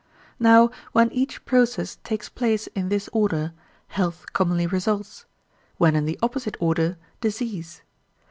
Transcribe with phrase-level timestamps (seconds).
[0.39, 3.53] Now when each process takes place in this order,
[3.89, 5.27] health commonly results;
[5.77, 7.83] when in the opposite order, disease.